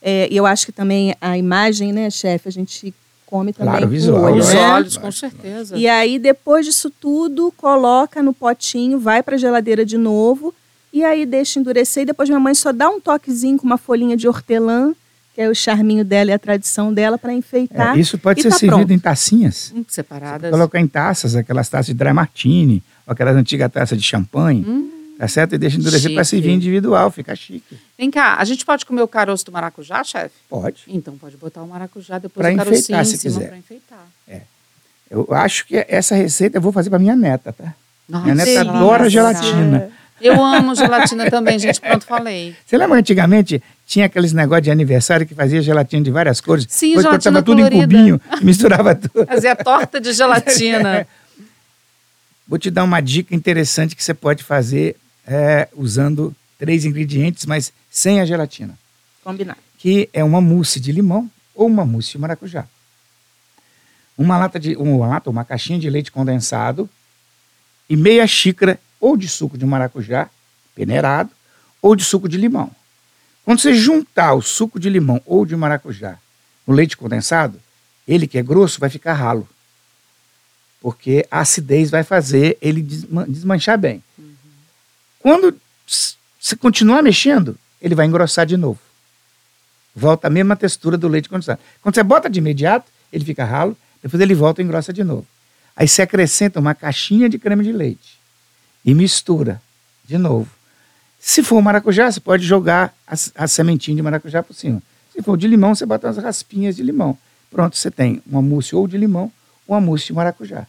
É, 0.00 0.28
e 0.30 0.36
eu 0.36 0.46
acho 0.46 0.66
que 0.66 0.72
também 0.72 1.14
a 1.20 1.36
imagem, 1.36 1.92
né, 1.92 2.08
chefe, 2.10 2.48
a 2.48 2.52
gente 2.52 2.94
come 3.26 3.52
também 3.52 3.72
Claro, 3.72 3.86
com 3.86 3.90
visual, 3.92 4.22
olho, 4.24 4.40
Os 4.40 4.54
né? 4.54 4.68
olhos, 4.70 4.96
com 4.96 5.12
certeza. 5.12 5.76
E 5.76 5.86
aí, 5.86 6.18
depois 6.18 6.64
disso 6.64 6.90
tudo, 6.90 7.52
coloca 7.56 8.22
no 8.22 8.32
potinho, 8.32 8.98
vai 8.98 9.22
para 9.22 9.34
a 9.34 9.38
geladeira 9.38 9.84
de 9.84 9.98
novo. 9.98 10.54
E 10.92 11.04
aí 11.04 11.26
deixa 11.26 11.58
endurecer. 11.60 12.02
E 12.02 12.06
depois 12.06 12.28
minha 12.28 12.40
mãe 12.40 12.54
só 12.54 12.72
dá 12.72 12.88
um 12.88 13.00
toquezinho 13.00 13.58
com 13.58 13.66
uma 13.66 13.78
folhinha 13.78 14.16
de 14.16 14.26
hortelã, 14.28 14.92
que 15.34 15.40
é 15.40 15.48
o 15.48 15.54
charminho 15.54 16.04
dela 16.04 16.30
e 16.30 16.34
a 16.34 16.38
tradição 16.38 16.92
dela, 16.92 17.16
para 17.18 17.32
enfeitar. 17.32 17.96
É, 17.96 18.00
isso 18.00 18.18
pode 18.18 18.40
e 18.40 18.42
ser 18.42 18.50
tá 18.50 18.56
servido 18.56 18.78
pronto. 18.78 18.92
em 18.92 18.98
tacinhas. 18.98 19.72
Hum, 19.74 19.84
separadas. 19.88 20.50
Colocar 20.50 20.80
em 20.80 20.86
taças, 20.86 21.36
aquelas 21.36 21.68
taças 21.68 21.86
de 21.86 21.94
dry 21.94 22.12
martini, 22.12 22.82
ou 23.06 23.12
aquelas 23.12 23.36
antigas 23.36 23.70
taças 23.70 23.96
de 23.98 24.04
champanhe. 24.04 24.64
Hum, 24.66 24.90
Tá 25.18 25.26
certo? 25.26 25.52
E 25.56 25.58
deixa 25.58 25.76
endurecer 25.76 26.14
para 26.14 26.22
servir 26.22 26.52
individual, 26.52 27.10
fica 27.10 27.34
chique. 27.34 27.76
Vem 27.98 28.08
cá, 28.08 28.36
a 28.36 28.44
gente 28.44 28.64
pode 28.64 28.86
comer 28.86 29.02
o 29.02 29.08
caroço 29.08 29.44
do 29.44 29.50
maracujá, 29.50 30.04
chefe? 30.04 30.36
Pode. 30.48 30.82
Então 30.86 31.18
pode 31.18 31.36
botar 31.36 31.60
o 31.60 31.66
maracujá 31.66 32.20
depois 32.20 32.46
Pra 32.46 32.54
o 32.54 32.56
carocinho 32.56 32.78
enfeitar, 32.78 33.02
em 33.02 33.04
se 33.04 33.18
cima 33.18 33.34
quiser. 33.34 33.48
para 33.48 33.58
enfeitar. 33.58 34.06
Eu 35.10 35.26
acho 35.32 35.66
que 35.66 35.84
essa 35.88 36.14
receita 36.14 36.58
eu 36.58 36.62
vou 36.62 36.70
fazer 36.70 36.88
para 36.88 37.00
minha 37.00 37.16
neta, 37.16 37.52
tá? 37.52 37.74
Nossa, 38.08 38.22
Minha 38.26 38.34
neta 38.36 38.60
adora 38.60 39.10
gelatina. 39.10 39.90
Eu 40.20 40.42
amo 40.42 40.74
gelatina 40.74 41.30
também, 41.30 41.58
gente. 41.58 41.80
Pronto, 41.80 42.04
falei. 42.04 42.56
Você 42.66 42.76
lembra 42.76 42.98
antigamente 42.98 43.62
tinha 43.88 44.04
aqueles 44.04 44.34
negócios 44.34 44.64
de 44.64 44.70
aniversário 44.70 45.26
que 45.26 45.34
fazia 45.34 45.62
gelatina 45.62 46.02
de 46.04 46.10
várias 46.10 46.42
cores? 46.42 46.66
Sim, 46.68 46.88
Depois 46.88 47.04
gelatina 47.04 47.42
cortava 47.42 47.44
tudo 47.46 47.60
em 47.60 47.70
colorida. 47.70 47.96
cubinho, 47.98 48.20
misturava 48.42 48.94
tudo. 48.96 49.26
Fazer 49.26 49.48
a 49.48 49.56
torta 49.56 49.98
de 49.98 50.12
gelatina. 50.12 51.06
Vou 52.46 52.58
te 52.58 52.70
dar 52.70 52.84
uma 52.84 53.00
dica 53.00 53.34
interessante 53.34 53.96
que 53.96 54.04
você 54.04 54.12
pode 54.12 54.44
fazer 54.44 54.96
é, 55.26 55.68
usando 55.74 56.34
três 56.58 56.84
ingredientes, 56.84 57.46
mas 57.46 57.72
sem 57.90 58.20
a 58.20 58.26
gelatina. 58.26 58.78
Combinado. 59.24 59.58
Que 59.78 60.08
é 60.12 60.22
uma 60.22 60.40
mousse 60.40 60.78
de 60.80 60.92
limão 60.92 61.30
ou 61.54 61.66
uma 61.66 61.84
mousse 61.86 62.12
de 62.12 62.18
maracujá. 62.18 62.66
Uma 64.16 64.36
lata 64.36 64.58
de 64.58 64.76
uma 64.76 65.06
lata, 65.06 65.30
uma 65.30 65.44
caixinha 65.44 65.78
de 65.78 65.88
leite 65.88 66.12
condensado 66.12 66.90
e 67.88 67.96
meia 67.96 68.26
xícara 68.26 68.78
ou 69.00 69.16
de 69.16 69.28
suco 69.28 69.56
de 69.58 69.64
maracujá 69.66 70.28
peneirado 70.74 71.30
ou 71.82 71.94
de 71.96 72.04
suco 72.04 72.28
de 72.28 72.36
limão. 72.36 72.70
Quando 73.44 73.60
você 73.60 73.74
juntar 73.74 74.34
o 74.34 74.42
suco 74.42 74.78
de 74.78 74.90
limão 74.90 75.20
ou 75.24 75.46
de 75.46 75.56
maracujá 75.56 76.18
no 76.66 76.74
leite 76.74 76.96
condensado, 76.96 77.60
ele 78.06 78.26
que 78.26 78.38
é 78.38 78.42
grosso 78.42 78.78
vai 78.80 78.90
ficar 78.90 79.14
ralo. 79.14 79.48
Porque 80.80 81.26
a 81.30 81.40
acidez 81.40 81.90
vai 81.90 82.04
fazer 82.04 82.56
ele 82.60 82.82
desma- 82.82 83.26
desmanchar 83.26 83.78
bem. 83.78 84.02
Quando 85.18 85.58
s- 85.86 86.14
você 86.38 86.54
continuar 86.54 87.02
mexendo, 87.02 87.58
ele 87.82 87.94
vai 87.94 88.06
engrossar 88.06 88.46
de 88.46 88.56
novo. 88.56 88.78
Volta 89.94 90.28
a 90.28 90.30
mesma 90.30 90.54
textura 90.54 90.96
do 90.96 91.08
leite 91.08 91.28
condensado. 91.28 91.60
Quando 91.82 91.94
você 91.94 92.02
bota 92.02 92.30
de 92.30 92.38
imediato, 92.38 92.90
ele 93.12 93.24
fica 93.24 93.44
ralo, 93.44 93.76
depois 94.02 94.20
ele 94.20 94.34
volta 94.34 94.62
e 94.62 94.64
engrossa 94.64 94.92
de 94.92 95.02
novo. 95.02 95.26
Aí 95.74 95.88
você 95.88 96.02
acrescenta 96.02 96.60
uma 96.60 96.74
caixinha 96.74 97.28
de 97.28 97.38
creme 97.38 97.64
de 97.64 97.72
leite 97.72 98.17
e 98.84 98.94
mistura 98.94 99.60
de 100.04 100.16
novo. 100.18 100.48
Se 101.20 101.42
for 101.42 101.60
maracujá, 101.60 102.10
você 102.10 102.20
pode 102.20 102.44
jogar 102.44 102.94
as- 103.06 103.32
a, 103.34 103.46
sementinha 103.48 103.96
de 103.96 104.02
maracujá 104.02 104.42
por 104.42 104.54
cima. 104.54 104.82
Se 105.12 105.20
for 105.22 105.36
de 105.36 105.48
limão, 105.48 105.74
você 105.74 105.84
bota 105.84 106.06
umas 106.06 106.16
raspinhas 106.18 106.76
de 106.76 106.82
limão. 106.82 107.18
Pronto, 107.50 107.76
você 107.76 107.90
tem 107.90 108.22
uma 108.26 108.40
mousse 108.40 108.74
ou 108.76 108.86
de 108.86 108.96
limão 108.96 109.30
ou 109.66 109.74
uma 109.74 109.80
mousse 109.80 110.06
de 110.06 110.12
maracujá. 110.12 110.66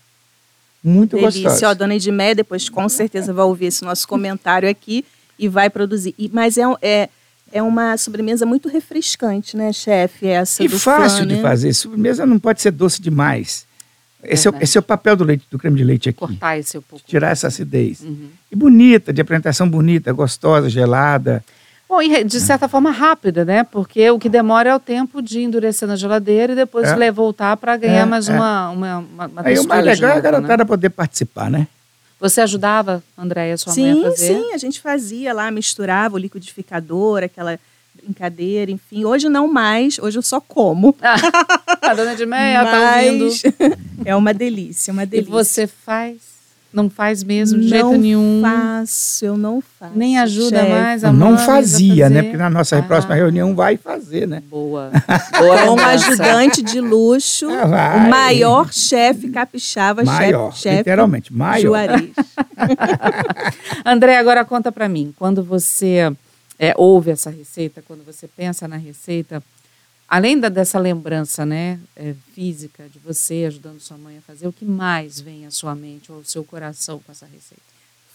Muito 0.84 1.16
Delícia. 1.18 1.42
Ó, 1.42 1.51
gostosa. 1.51 1.75
dona 1.75 1.96
Edmeia 1.96 2.34
depois 2.36 2.70
com 2.70 2.88
certeza 2.89 3.34
vai 3.34 3.46
ouvir 3.46 3.66
esse 3.68 3.84
nosso 3.84 4.08
comentário 4.08 4.68
aqui 4.70 5.06
e 5.38 5.48
vai 5.48 5.70
produzir. 5.70 6.16
E- 6.18 6.30
mas 6.34 6.58
é, 6.58 6.63
é, 6.82 7.10
é 7.51 7.62
uma 7.62 7.98
sobremesa 7.98 8.46
muito 8.46 8.70
refrescante, 8.70 9.56
né, 9.58 9.72
chefe? 9.74 10.25
Essa 10.28 10.63
E 10.63 10.70
fácil 10.70 11.25
de 11.25 11.36
né? 11.36 11.42
fazer. 11.42 11.74
Sobremesa 11.74 12.25
não 12.25 12.39
pode 12.39 12.62
ser 12.62 12.72
doce 12.72 13.01
demais. 13.01 13.66
Esse 14.23 14.47
é, 14.49 14.51
esse 14.61 14.77
é 14.77 14.79
o 14.79 14.83
papel 14.83 15.15
do 15.15 15.23
leite, 15.23 15.45
do 15.49 15.57
creme 15.57 15.77
de 15.77 15.83
leite 15.83 16.09
aqui. 16.09 16.17
Cortar 16.19 16.57
esse 16.57 16.77
um 16.77 16.81
pouco. 16.81 17.05
Tirar 17.07 17.29
essa 17.31 17.47
acidez. 17.47 18.01
Uhum. 18.01 18.29
E 18.51 18.55
bonita, 18.55 19.13
de 19.13 19.21
apresentação 19.21 19.69
bonita, 19.69 20.11
gostosa, 20.11 20.69
gelada. 20.69 21.43
Bom, 21.88 22.01
e 22.01 22.23
de 22.23 22.39
certa 22.39 22.67
forma 22.67 22.91
rápida, 22.91 23.43
né? 23.43 23.63
Porque 23.63 24.07
o 24.11 24.19
que 24.19 24.29
demora 24.29 24.69
é 24.69 24.75
o 24.75 24.79
tempo 24.79 25.21
de 25.23 25.41
endurecer 25.41 25.88
na 25.88 25.95
geladeira 25.95 26.53
e 26.53 26.55
depois 26.55 26.88
É. 26.88 27.11
voltar 27.11 27.57
para 27.57 27.75
ganhar 27.77 28.01
É, 28.01 28.05
mais 28.05 28.29
é. 28.29 28.33
uma, 28.33 28.69
uma, 28.69 28.97
uma, 28.99 29.25
uma 29.27 29.41
Aí 29.43 29.57
o 29.57 29.67
mais 29.67 29.83
legal 29.83 30.09
é 30.11 30.13
a 30.13 30.15
né? 30.17 30.21
garotada 30.21 30.65
poder 30.65 30.89
participar, 30.91 31.49
né? 31.49 31.67
Você 32.19 32.41
ajudava, 32.41 33.01
Andréia, 33.17 33.57
sua 33.57 33.73
mãe 33.73 33.93
Sim, 33.93 34.01
a 34.05 34.09
fazer? 34.11 34.27
sim, 34.27 34.53
a 34.53 34.57
gente 34.57 34.81
fazia 34.81 35.33
lá, 35.33 35.49
misturava 35.49 36.15
o 36.15 36.17
liquidificador, 36.19 37.23
aquela 37.23 37.57
brincadeira, 38.03 38.72
enfim. 38.72 39.06
Hoje 39.06 39.29
não 39.29 39.48
mais, 39.51 40.00
hoje 40.00 40.18
eu 40.18 40.22
só 40.22 40.39
como. 40.41 40.96
A 41.82 41.94
dona 41.94 42.15
de 42.15 42.25
meia 42.25 42.63
tá 42.65 42.96
ouvindo. 42.96 43.29
É 44.06 44.15
uma 44.15 44.34
delícia, 44.34 44.91
uma 44.94 45.03
E 45.03 45.06
delícia. 45.06 45.32
você 45.32 45.68
faz? 45.68 46.29
Não 46.72 46.88
faz 46.88 47.24
mesmo, 47.24 47.58
de 47.60 47.63
não 47.63 47.70
jeito 47.70 47.98
nenhum. 48.00 48.41
faço, 48.44 49.25
eu 49.25 49.36
não 49.36 49.60
faço. 49.79 49.94
Nem 49.98 50.20
ajuda 50.20 50.60
chefe. 50.60 50.72
mais 50.72 51.03
a 51.03 51.12
não 51.12 51.36
fazia, 51.36 52.12
né? 52.12 52.22
Porque 52.22 52.38
na 52.38 52.48
nossa 52.48 52.77
Ah. 52.77 52.84
próxima 52.84 53.15
reunião 53.15 53.56
vai 53.56 53.75
fazer, 53.75 54.27
né? 54.27 54.44
Boa. 54.48 54.91
Boa 55.39 55.58
Com 55.65 55.72
um 55.74 55.79
ajudante 55.79 56.62
de 56.62 56.79
luxo, 56.79 57.50
Ah, 57.50 57.65
vai. 57.65 57.98
o 57.98 58.10
maior 58.12 58.72
chefe 58.72 59.29
capixaba, 59.29 60.03
Maior, 60.03 60.51
chefe, 60.51 60.62
chefe 60.62 60.77
literalmente, 60.77 61.34
maior. 61.34 61.60
Juarez. 61.60 62.10
André, 63.84 64.18
agora 64.18 64.46
conta 64.46 64.72
pra 64.72 64.88
mim. 64.88 65.12
Quando 65.18 65.44
você 65.44 66.12
é, 66.60 66.74
ouve 66.75 67.10
essa 67.10 67.30
receita, 67.30 67.82
quando 67.82 68.04
você 68.04 68.28
pensa 68.28 68.68
na 68.68 68.75
receita, 68.75 69.42
além 70.06 70.38
da, 70.38 70.50
dessa 70.50 70.78
lembrança 70.78 71.46
né, 71.46 71.80
é, 71.96 72.13
física 72.36 72.89
de 72.92 73.00
você 73.00 73.46
ajudando 73.48 73.80
sua 73.80 73.98
mãe 73.98 74.18
a 74.18 74.22
fazer, 74.22 74.46
o 74.46 74.51
que 74.51 74.66
mais 74.66 75.22
vem 75.22 75.46
à 75.46 75.51
sua 75.51 75.74
mente 75.74 76.12
ou 76.12 76.18
ao 76.18 76.24
seu 76.25 76.44
coração 76.44 77.00
com 77.00 77.13
essa 77.13 77.25
receita? 77.25 77.63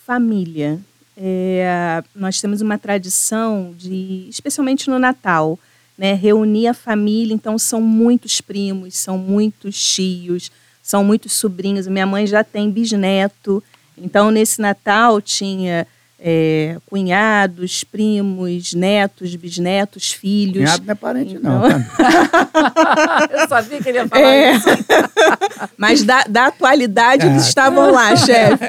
Família. 0.07 0.79
É, 1.17 2.05
nós 2.15 2.39
temos 2.39 2.61
uma 2.61 2.77
tradição 2.77 3.73
de, 3.79 4.27
especialmente 4.29 4.91
no 4.91 4.99
Natal, 4.99 5.59
né, 5.97 6.13
reunir 6.13 6.67
a 6.67 6.75
família. 6.75 7.33
Então 7.33 7.57
são 7.57 7.81
muitos 7.81 8.43
primos, 8.43 8.95
são 8.99 9.17
muitos 9.17 9.81
tios, 9.95 10.53
são 10.83 11.03
muitos 11.03 11.33
sobrinhos. 11.33 11.87
Minha 11.87 12.05
mãe 12.05 12.27
já 12.27 12.45
tem 12.45 12.71
bisneto. 12.71 13.65
Então 13.97 14.31
nesse 14.31 14.61
Natal 14.61 15.23
tinha 15.23 15.87
é, 16.27 16.79
cunhados, 16.87 17.85
primos, 17.85 18.73
netos, 18.73 19.37
bisnetos, 19.37 20.11
filhos. 20.11 20.65
Cunhado 20.65 20.85
não 20.87 20.93
é 20.93 20.95
parente, 20.95 21.39
não. 21.39 21.67
Então- 21.67 21.85
tá? 21.99 23.29
Eu 23.43 23.47
sabia 23.49 23.83
que 23.83 23.89
ele 23.91 23.99
ia 23.99 24.09
falar 24.09 24.23
É. 24.35 24.53
isso. 24.57 24.67
Mas 25.77 26.03
da, 26.03 26.23
da 26.25 26.47
atualidade 26.47 27.27
eles 27.27 27.45
Ah, 27.45 27.49
estavam 27.49 27.91
lá, 27.91 28.17
chefe. 28.17 28.65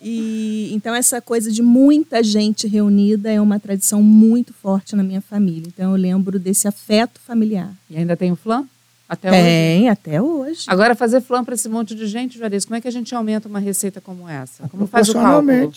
E 0.00 0.70
então 0.72 0.94
essa 0.94 1.20
coisa 1.20 1.50
de 1.50 1.62
muita 1.62 2.22
gente 2.22 2.68
reunida 2.68 3.28
é 3.32 3.40
uma 3.40 3.58
tradição 3.58 4.00
muito 4.00 4.52
forte 4.54 4.94
na 4.94 5.02
minha 5.02 5.20
família. 5.20 5.64
Então 5.66 5.90
eu 5.90 5.96
lembro 6.00 6.38
desse 6.38 6.68
afeto 6.68 7.18
familiar. 7.26 7.72
E 7.90 7.96
ainda 7.96 8.16
tem 8.16 8.30
o 8.30 8.36
flan? 8.36 8.64
Até 9.08 9.30
hoje? 9.30 9.40
Tem, 9.40 9.88
até 9.88 10.22
hoje. 10.22 10.64
Agora, 10.68 10.94
fazer 10.94 11.22
flan 11.22 11.42
para 11.42 11.54
esse 11.54 11.66
monte 11.68 11.94
de 11.94 12.06
gente, 12.06 12.38
Juarez, 12.38 12.64
como 12.66 12.76
é 12.76 12.80
que 12.80 12.86
a 12.86 12.90
gente 12.92 13.12
aumenta 13.14 13.48
uma 13.48 13.58
receita 13.58 14.00
como 14.02 14.28
essa? 14.28 14.68
Como 14.68 14.86
faz 14.86 15.08
o 15.08 15.14
cálculo? 15.14 15.72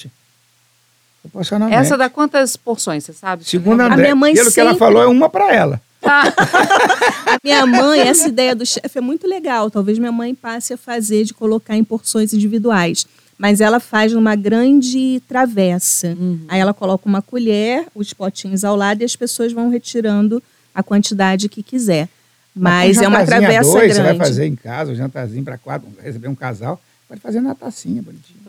Proporcionalmente. 1.21 1.79
Essa 1.79 1.97
dá 1.97 2.09
quantas 2.09 2.55
porções, 2.57 3.03
você 3.03 3.13
sabe? 3.13 3.43
Segundo 3.45 3.81
a? 3.81 3.85
André, 3.85 4.01
minha 4.03 4.15
mãe 4.15 4.33
pelo 4.33 4.51
que 4.51 4.59
ela 4.59 4.71
sempre- 4.71 4.85
falou, 4.85 5.01
é 5.03 5.07
uma 5.07 5.29
para 5.29 5.53
ela. 5.53 5.81
A 6.01 7.37
minha 7.43 7.65
mãe, 7.65 7.99
essa 8.07 8.27
ideia 8.27 8.55
do 8.55 8.65
chefe 8.65 8.97
é 8.97 9.01
muito 9.01 9.27
legal. 9.27 9.69
Talvez 9.69 9.99
minha 9.99 10.11
mãe 10.11 10.33
passe 10.33 10.73
a 10.73 10.77
fazer 10.77 11.23
de 11.23 11.33
colocar 11.33 11.75
em 11.75 11.83
porções 11.83 12.33
individuais. 12.33 13.05
Mas 13.37 13.59
ela 13.61 13.79
faz 13.79 14.11
numa 14.13 14.35
grande 14.35 15.21
travessa. 15.27 16.07
Uhum. 16.19 16.41
Aí 16.47 16.59
ela 16.59 16.73
coloca 16.73 17.07
uma 17.07 17.21
colher, 17.21 17.85
os 17.95 18.13
potinhos 18.13 18.63
ao 18.63 18.75
lado 18.75 19.01
e 19.01 19.05
as 19.05 19.15
pessoas 19.15 19.51
vão 19.51 19.69
retirando 19.69 20.41
a 20.73 20.83
quantidade 20.83 21.49
que 21.49 21.63
quiser. 21.63 22.07
Mas 22.55 22.97
um 22.97 23.03
é 23.03 23.07
uma 23.07 23.25
travessa 23.25 23.71
dois, 23.71 23.93
Você 23.93 24.01
vai 24.01 24.13
grande. 24.13 24.17
fazer 24.29 24.45
em 24.45 24.55
casa, 24.55 24.91
um 24.91 24.95
jantarzinho 24.95 25.43
para 25.43 25.57
quatro, 25.57 25.87
receber 26.03 26.27
um 26.27 26.35
casal, 26.35 26.79
pode 27.07 27.21
fazer 27.21 27.41
na 27.41 27.55
tacinha, 27.55 28.01
bonitinho. 28.01 28.40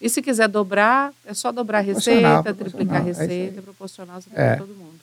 E 0.00 0.08
se 0.08 0.22
quiser 0.22 0.48
dobrar, 0.48 1.12
é 1.26 1.34
só 1.34 1.50
dobrar 1.50 1.80
a 1.80 1.84
Proporcional, 1.84 2.42
receita, 2.42 2.54
triplicar 2.54 3.00
a 3.00 3.00
proporcional, 3.00 3.08
é 3.08 3.10
isso 3.10 3.20
aí. 3.20 3.26
receita, 3.38 3.62
proporcional, 3.62 4.22
É. 4.32 4.46
para 4.54 4.56
todo 4.58 4.74
mundo. 4.76 4.94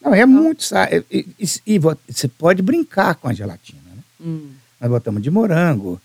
Não, 0.00 0.14
é 0.14 0.24
muito. 0.24 0.62
sa- 0.64 0.88
E, 1.10 1.26
e- 1.38 1.46
e 1.66 1.78
vo- 1.78 1.96
você 2.08 2.28
pode 2.28 2.62
brincar 2.62 3.16
com 3.16 3.28
a 3.28 3.32
gelatina, 3.32 3.80
né? 3.86 4.02
Hum. 4.20 4.50
Nós 4.80 4.90
botamos 4.90 5.20
de 5.22 5.30
morango. 5.30 6.00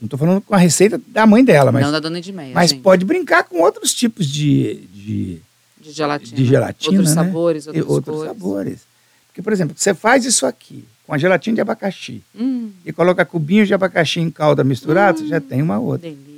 Não 0.00 0.06
estou 0.06 0.18
falando 0.18 0.40
com 0.42 0.54
a 0.54 0.58
receita 0.58 1.00
da 1.08 1.26
mãe 1.26 1.42
dela, 1.44 1.72
mas, 1.72 1.82
Não 1.82 1.90
da 1.92 1.98
dona 1.98 2.18
Edmeia, 2.18 2.52
mas 2.54 2.72
pode 2.72 3.04
brincar 3.04 3.44
com 3.44 3.60
outros 3.62 3.94
tipos 3.94 4.26
de, 4.26 4.86
de, 4.92 5.40
De 5.80 5.92
gelatina. 5.92 6.36
de 6.36 6.44
gelatina. 6.44 6.98
Outros 6.98 7.14
né? 7.16 7.24
sabores, 7.24 7.66
outros 7.66 7.86
cores. 8.04 8.24
sabores. 8.28 8.80
Porque, 9.28 9.40
por 9.42 9.52
exemplo, 9.52 9.74
você 9.76 9.94
faz 9.94 10.24
isso 10.26 10.44
aqui 10.46 10.84
com 11.06 11.14
a 11.14 11.18
gelatina 11.18 11.54
de 11.56 11.60
abacaxi 11.60 12.22
Hum, 12.34 12.70
e 12.84 12.92
coloca 12.92 13.24
cubinhos 13.24 13.66
de 13.66 13.74
abacaxi 13.74 14.20
em 14.20 14.30
calda 14.30 14.62
misturado, 14.62 15.18
você 15.20 15.26
já 15.26 15.40
tem 15.40 15.62
uma 15.62 15.78
outra, 15.78 16.08
delícia. 16.10 16.33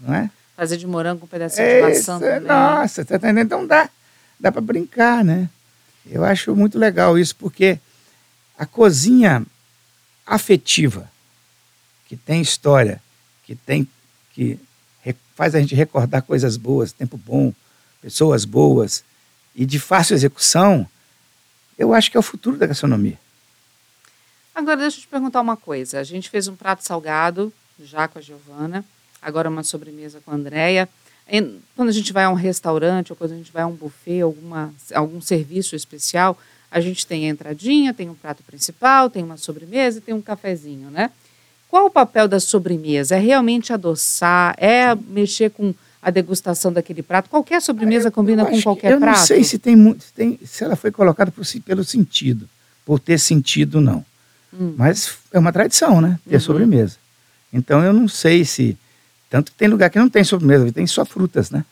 Não 0.00 0.14
é? 0.14 0.30
Fazer 0.56 0.76
de 0.76 0.86
morango 0.86 1.20
com 1.20 1.26
um 1.26 1.28
pedacinho 1.28 1.62
É 1.66 1.76
de 1.90 1.96
maçã 1.96 2.16
é- 2.24 2.34
também. 2.40 2.48
nossa, 2.48 3.04
tá 3.04 3.16
entendendo? 3.16 3.46
Então 3.46 3.66
dá, 3.66 3.88
dá 4.40 4.50
para 4.52 4.60
brincar, 4.60 5.24
né? 5.24 5.48
Eu 6.08 6.24
acho 6.24 6.54
muito 6.54 6.78
legal 6.78 7.18
isso, 7.18 7.34
porque 7.36 7.78
a 8.56 8.64
cozinha 8.64 9.44
afetiva, 10.24 11.10
que 12.06 12.16
tem 12.16 12.40
história, 12.40 13.02
que 13.44 13.54
tem 13.54 13.88
que 14.32 14.58
faz 15.34 15.54
a 15.54 15.60
gente 15.60 15.74
recordar 15.74 16.22
coisas 16.22 16.56
boas, 16.56 16.92
tempo 16.92 17.18
bom, 17.18 17.52
pessoas 18.00 18.46
boas 18.46 19.04
e 19.54 19.66
de 19.66 19.78
fácil 19.78 20.14
execução, 20.14 20.88
eu 21.78 21.92
acho 21.92 22.10
que 22.10 22.16
é 22.16 22.20
o 22.20 22.22
futuro 22.22 22.56
da 22.56 22.66
gastronomia. 22.66 23.18
Agora, 24.54 24.78
deixa 24.78 24.96
eu 24.96 25.02
te 25.02 25.08
perguntar 25.08 25.42
uma 25.42 25.56
coisa. 25.56 26.00
A 26.00 26.04
gente 26.04 26.30
fez 26.30 26.48
um 26.48 26.56
prato 26.56 26.82
salgado, 26.82 27.52
já 27.78 28.08
com 28.08 28.18
a 28.18 28.22
Giovana, 28.22 28.82
agora 29.26 29.48
uma 29.50 29.64
sobremesa 29.64 30.20
com 30.24 30.30
a 30.30 30.34
Andrea. 30.34 30.88
Quando 31.74 31.88
a 31.88 31.92
gente 31.92 32.12
vai 32.12 32.24
a 32.24 32.30
um 32.30 32.34
restaurante 32.34 33.10
ou 33.12 33.16
quando 33.16 33.32
a 33.32 33.36
gente 33.36 33.50
vai 33.52 33.64
a 33.64 33.66
um 33.66 33.72
buffet, 33.74 34.20
alguma, 34.20 34.72
algum 34.94 35.20
serviço 35.20 35.74
especial, 35.74 36.38
a 36.70 36.80
gente 36.80 37.04
tem 37.06 37.26
a 37.26 37.30
entradinha, 37.32 37.92
tem 37.92 38.08
um 38.08 38.14
prato 38.14 38.42
principal, 38.44 39.10
tem 39.10 39.24
uma 39.24 39.36
sobremesa 39.36 39.98
e 39.98 40.00
tem 40.00 40.14
um 40.14 40.22
cafezinho, 40.22 40.90
né? 40.90 41.10
Qual 41.68 41.86
o 41.86 41.90
papel 41.90 42.28
da 42.28 42.38
sobremesa? 42.38 43.16
É 43.16 43.18
realmente 43.18 43.72
adoçar? 43.72 44.54
É 44.56 44.94
mexer 44.94 45.50
com 45.50 45.74
a 46.00 46.10
degustação 46.10 46.72
daquele 46.72 47.02
prato? 47.02 47.28
Qualquer 47.28 47.60
sobremesa 47.60 48.08
combina 48.10 48.42
Eu 48.42 48.46
com 48.46 48.52
acho 48.52 48.58
que- 48.58 48.64
qualquer 48.64 48.92
eu 48.92 49.00
prato? 49.00 49.18
não 49.18 49.26
sei 49.26 49.42
se 49.42 49.58
tem 49.58 49.74
muito, 49.74 50.04
se, 50.04 50.12
tem- 50.12 50.38
se 50.44 50.62
ela 50.62 50.76
foi 50.76 50.92
colocada 50.92 51.32
por 51.32 51.44
pelo 51.64 51.82
sentido, 51.84 52.48
por 52.84 53.00
ter 53.00 53.18
sentido 53.18 53.80
não. 53.80 54.04
Hum. 54.54 54.74
Mas 54.76 55.18
é 55.32 55.38
uma 55.40 55.52
tradição, 55.52 56.00
né? 56.00 56.20
Ter 56.28 56.36
Uhum. 56.36 56.40
sobremesa. 56.40 56.96
Então 57.52 57.82
eu 57.82 57.92
não 57.92 58.06
sei 58.06 58.44
se 58.44 58.76
tanto 59.30 59.52
que 59.52 59.58
tem 59.58 59.68
lugar 59.68 59.90
que 59.90 59.98
não 59.98 60.08
tem 60.08 60.24
sobremesa, 60.24 60.72
tem 60.72 60.86
só 60.86 61.04
frutas, 61.04 61.50
né? 61.50 61.64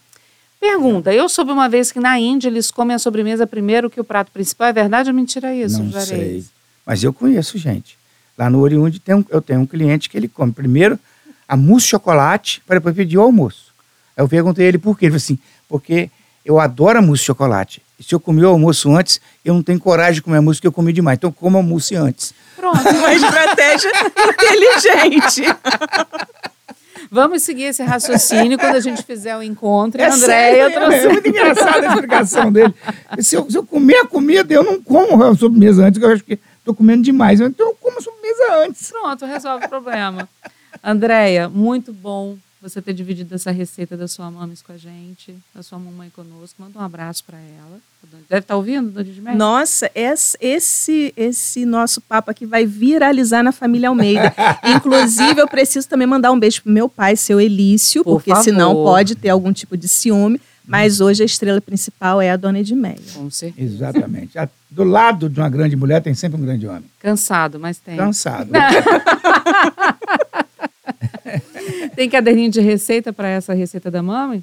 Pergunta, 0.61 1.12
eu 1.12 1.28
soube 1.28 1.52
uma 1.52 1.68
vez 1.68 1.92
que 1.92 2.00
na 2.00 2.18
Índia 2.18 2.49
eles 2.49 2.70
comem 2.70 2.94
a 2.94 2.99
sobremesa 2.99 3.46
primeiro 3.46 3.90
que 3.90 4.00
o 4.00 4.04
prato 4.04 4.30
principal. 4.32 4.68
É 4.68 4.73
verdade 4.73 5.11
ou 5.11 5.14
mentira 5.14 5.54
isso, 5.54 5.82
não 5.82 5.90
Juarez? 5.90 6.08
sei. 6.08 6.44
Mas 6.87 7.04
eu 7.04 7.12
conheço 7.12 7.58
gente. 7.58 7.99
Lá 8.37 8.49
no 8.49 8.61
Oriundi 8.61 8.99
tem 8.99 9.14
um, 9.14 9.25
eu 9.28 9.42
tenho 9.42 9.61
um 9.61 9.66
cliente 9.66 10.08
que 10.08 10.16
ele 10.16 10.26
come 10.26 10.52
primeiro 10.52 10.99
a 11.46 11.56
mousse 11.56 11.84
de 11.84 11.90
chocolate 11.90 12.62
para 12.66 12.76
depois 12.76 12.96
pedir 12.96 13.18
o 13.18 13.23
almoço. 13.23 13.73
Aí 14.16 14.25
eu 14.25 14.28
perguntei 14.28 14.66
ele 14.66 14.78
por 14.78 14.99
quê. 14.99 15.04
Ele 15.06 15.12
falou 15.12 15.23
assim, 15.23 15.38
porque 15.68 16.11
eu 16.44 16.58
adoro 16.58 16.99
a 16.99 17.02
mousse 17.02 17.20
de 17.23 17.26
chocolate. 17.26 17.82
E 17.99 18.02
se 18.02 18.14
eu 18.14 18.18
comer 18.18 18.44
o 18.44 18.49
almoço 18.49 18.94
antes, 18.94 19.20
eu 19.44 19.54
não 19.54 19.62
tenho 19.62 19.78
coragem 19.78 20.14
de 20.14 20.23
comer 20.23 20.38
a 20.38 20.42
mousse 20.42 20.58
porque 20.58 20.68
eu 20.68 20.73
comi 20.73 20.92
demais. 20.92 21.16
Então 21.16 21.30
coma 21.30 21.61
a 21.61 21.62
mousse 21.62 21.94
antes. 21.94 22.34
Pronto. 22.56 22.88
Uma 22.88 23.12
estratégia 23.14 23.92
inteligente. 24.18 25.42
Vamos 27.14 27.44
seguir 27.44 27.66
esse 27.66 27.80
raciocínio 27.80 28.59
quando 28.59 28.75
a 28.75 28.80
gente 28.80 29.04
fizer 29.04 29.37
o 29.37 29.42
encontro. 29.42 30.00
E 30.00 30.02
É 30.04 30.09
a 30.09 30.12
Andréia 30.12 30.68
sério, 30.68 30.80
trouxe... 30.80 30.99
é 30.99 31.09
muito 31.12 31.28
engraçada 31.28 31.87
a 31.87 31.90
explicação 31.90 32.52
dele. 32.52 32.75
Se 33.21 33.37
eu, 33.37 33.49
se 33.49 33.56
eu 33.56 33.64
comer 33.64 33.99
a 33.99 34.04
comida, 34.04 34.52
eu 34.52 34.64
não 34.64 34.83
como 34.83 35.23
a 35.23 35.33
sobremesa 35.37 35.87
antes, 35.87 35.92
porque 36.00 36.11
eu 36.11 36.12
acho 36.12 36.25
que 36.25 36.40
estou 36.59 36.75
comendo 36.75 37.04
demais. 37.04 37.40
Então 37.40 37.68
eu 37.68 37.76
como 37.80 37.99
a 37.99 38.00
sobremesa 38.00 38.66
antes. 38.66 38.90
Pronto, 38.90 39.25
resolve 39.26 39.64
o 39.64 39.68
problema. 39.68 40.28
Andréia, 40.83 41.49
muito 41.49 41.92
bom 41.92 42.37
você 42.64 42.80
ter 42.80 42.94
dividido 42.94 43.35
essa 43.35 43.50
receita 43.50 43.94
da 43.94 44.09
sua 44.09 44.30
mames 44.30 44.62
com 44.62 44.73
a 44.73 44.76
gente, 44.78 45.37
da 45.54 45.62
sua 45.62 45.78
mamãe 45.78 46.09
conosco. 46.09 46.62
Manda 46.62 46.78
um 46.78 46.83
abraço 46.83 47.23
para 47.25 47.37
ela. 47.38 47.78
Deve 48.28 48.40
estar 48.40 48.56
ouvindo, 48.56 48.90
Dona 48.90 49.06
Edmeia? 49.06 49.37
Nossa, 49.37 49.90
esse, 49.94 51.12
esse, 51.14 51.66
nosso 51.66 52.00
papo 52.00 52.30
aqui 52.30 52.47
vai 52.47 52.64
viralizar 52.64 53.42
na 53.42 53.52
família 53.52 53.90
Almeida. 53.90 54.35
Inclusive, 54.64 55.40
eu 55.40 55.49
preciso 55.49 55.87
também 55.88 56.06
mandar 56.06 56.33
um 56.33 56.38
beijo 56.38 56.62
pro 56.62 56.73
meu 56.73 56.88
pai, 56.88 57.16
seu 57.16 57.38
Elício, 57.38 58.02
Por 58.02 58.23
porque 58.23 58.35
senão 58.42 58.71
favor. 58.71 58.85
pode 58.85 59.14
ter 59.14 59.28
algum 59.28 59.52
tipo 59.52 59.76
de 59.76 59.87
ciúme. 59.87 60.40
Mas 60.66 60.99
hoje 60.99 61.23
a 61.23 61.26
estrela 61.26 61.61
principal 61.61 62.23
é 62.23 62.30
a 62.30 62.38
Dona 62.38 62.61
Edmeia. 62.61 62.97
Com 63.12 63.30
certeza. 63.30 63.75
Exatamente. 63.75 64.33
Do 64.71 64.83
lado 64.83 65.28
de 65.28 65.38
uma 65.38 65.50
grande 65.50 65.76
mulher 65.76 66.00
tem 66.00 66.14
sempre 66.14 66.40
um 66.40 66.44
grande 66.44 66.66
homem. 66.66 66.85
Cansado, 66.99 67.61
mas 67.61 67.76
tem. 67.76 67.99
Cansado. 67.99 68.49
Tem 71.95 72.09
caderninho 72.09 72.50
de 72.50 72.61
receita 72.61 73.12
para 73.12 73.29
essa 73.29 73.53
receita 73.55 73.91
da 73.91 74.03
mãe? 74.03 74.43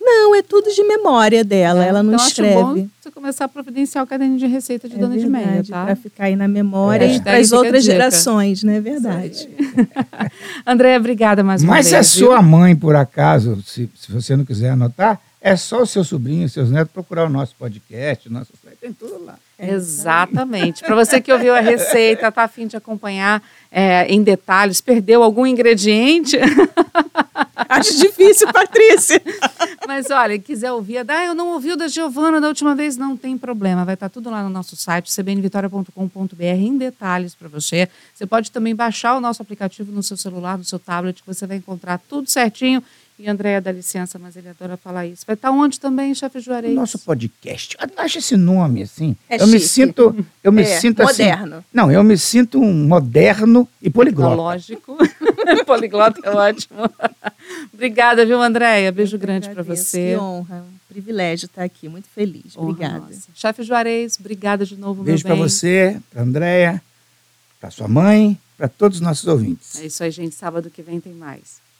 Não, 0.00 0.34
é 0.34 0.42
tudo 0.42 0.70
de 0.70 0.84
memória 0.84 1.42
dela. 1.42 1.82
Ela 1.84 2.02
não 2.02 2.12
então, 2.12 2.20
Acho 2.26 2.32
escreve. 2.42 2.54
bom 2.54 2.88
você 3.00 3.10
começar 3.10 3.46
a 3.46 3.48
providenciar 3.48 4.04
o 4.04 4.06
caderninho 4.06 4.38
de 4.38 4.46
receita 4.46 4.86
de 4.86 4.96
É 4.96 4.98
Dona 4.98 5.16
de 5.16 5.26
Meia, 5.26 5.44
verdade, 5.46 5.70
tá? 5.70 5.84
Para 5.86 5.96
ficar 5.96 6.24
aí 6.24 6.36
na 6.36 6.46
memória 6.46 7.06
É. 7.06 7.14
e 7.16 7.20
para 7.20 7.38
as 7.38 7.52
outras 7.52 7.82
gerações, 7.84 8.62
não 8.62 8.72
é 8.74 8.80
verdade? 8.82 9.48
Andréia, 10.66 10.98
obrigada 10.98 11.42
mais 11.42 11.62
uma 11.62 11.72
Mas 11.76 11.90
vez. 11.90 12.06
se 12.06 12.16
a 12.16 12.18
viu? 12.20 12.28
sua 12.28 12.42
mãe, 12.42 12.76
por 12.76 12.94
acaso, 12.94 13.62
se, 13.62 13.88
se 13.94 14.12
você 14.12 14.36
não 14.36 14.44
quiser 14.44 14.70
anotar, 14.70 15.18
é 15.40 15.56
só 15.56 15.82
o 15.82 15.86
seu 15.86 16.02
sobrinho, 16.04 16.48
seus 16.48 16.70
netos 16.70 16.92
procurar 16.92 17.24
o 17.26 17.30
nosso 17.30 17.54
podcast, 17.58 18.28
o 18.28 18.32
nosso 18.32 18.52
site, 18.62 18.78
tem 18.80 18.92
tudo 18.92 19.24
lá. 19.24 19.36
Exatamente. 19.58 20.82
Para 20.82 20.94
você 20.94 21.20
que 21.20 21.32
ouviu 21.32 21.54
a 21.54 21.60
receita, 21.60 22.28
está 22.28 22.42
afim 22.44 22.66
de 22.66 22.76
acompanhar 22.76 23.42
é, 23.76 24.06
em 24.06 24.22
detalhes, 24.22 24.80
perdeu 24.80 25.20
algum 25.20 25.44
ingrediente, 25.44 26.38
Acho 27.68 27.96
difícil, 27.98 28.52
Patrícia. 28.52 29.20
mas 29.86 30.10
olha, 30.10 30.38
quiser 30.38 30.70
ouvir, 30.72 30.98
ah, 30.98 31.24
eu 31.24 31.34
não 31.34 31.48
ouvi 31.48 31.72
o 31.72 31.76
da 31.76 31.88
Giovana 31.88 32.40
da 32.40 32.48
última 32.48 32.74
vez, 32.74 32.96
não 32.96 33.16
tem 33.16 33.36
problema, 33.36 33.84
vai 33.84 33.94
estar 33.94 34.08
tudo 34.08 34.30
lá 34.30 34.42
no 34.42 34.48
nosso 34.48 34.76
site, 34.76 35.10
cbnvitoria.com.br, 35.10 36.42
em 36.42 36.78
detalhes 36.78 37.34
para 37.34 37.48
você. 37.48 37.88
Você 38.14 38.26
pode 38.26 38.50
também 38.50 38.74
baixar 38.74 39.16
o 39.16 39.20
nosso 39.20 39.42
aplicativo 39.42 39.90
no 39.90 40.02
seu 40.02 40.16
celular, 40.16 40.56
no 40.56 40.64
seu 40.64 40.78
tablet, 40.78 41.20
que 41.20 41.26
você 41.26 41.46
vai 41.46 41.56
encontrar 41.56 42.00
tudo 42.08 42.30
certinho. 42.30 42.82
E 43.16 43.28
Andréia 43.28 43.60
dá 43.60 43.70
licença, 43.70 44.18
mas 44.18 44.34
ele 44.36 44.48
adora 44.48 44.76
falar 44.76 45.06
isso. 45.06 45.24
Vai 45.24 45.34
estar 45.34 45.52
onde 45.52 45.78
também, 45.78 46.12
chefe 46.16 46.40
Juarez? 46.40 46.74
nosso 46.74 46.98
podcast. 46.98 47.76
Acha 47.96 48.18
esse 48.18 48.36
nome 48.36 48.82
assim. 48.82 49.14
É 49.30 49.40
eu 49.40 49.46
me 49.46 49.60
chique. 49.60 49.68
sinto, 49.68 50.26
eu 50.42 50.50
me 50.50 50.62
É, 50.62 50.80
sinto 50.80 51.00
assim. 51.02 51.22
moderno. 51.22 51.64
Não, 51.72 51.92
eu 51.92 52.02
me 52.02 52.18
sinto 52.18 52.58
um 52.60 52.86
moderno 52.88 53.68
e 53.80 53.88
poliglota. 53.88 54.34
Lógico. 54.34 54.96
Poliglota 55.66 56.20
é 56.24 56.30
ótimo. 56.30 56.90
Obrigada, 57.72 58.24
viu, 58.26 58.40
Andréia? 58.42 58.90
Beijo 58.90 59.16
grande 59.18 59.48
para 59.50 59.62
você. 59.62 60.12
Que 60.14 60.16
honra, 60.16 60.56
um 60.68 60.78
privilégio 60.88 61.46
estar 61.46 61.62
aqui, 61.64 61.88
muito 61.88 62.08
feliz. 62.08 62.56
Honra 62.56 62.70
Obrigada. 62.70 62.98
nossa. 63.00 63.28
Chefe 63.34 63.62
Juarez, 63.62 64.16
obrigada 64.18 64.64
de 64.66 64.76
novo, 64.76 65.02
Beijo 65.02 65.22
meu 65.22 65.28
para 65.36 65.42
bem. 65.44 65.48
você, 65.48 66.00
para 66.10 66.22
Andréia, 66.22 66.82
para 67.60 67.70
sua 67.70 67.86
mãe, 67.88 68.38
para 68.56 68.68
todos 68.68 68.98
os 68.98 69.02
nossos 69.02 69.26
ouvintes. 69.26 69.80
É 69.80 69.86
isso 69.86 70.02
aí, 70.02 70.10
gente. 70.10 70.34
Sábado 70.34 70.70
que 70.70 70.82
vem 70.82 71.00
tem 71.00 71.12
mais. 71.12 71.62